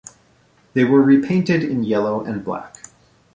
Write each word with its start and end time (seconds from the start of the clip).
They 0.73 0.83
were 0.83 1.03
repainted 1.03 1.61
in 1.63 1.83
yellow 1.83 2.23
and 2.25 2.43
black. 2.43 2.77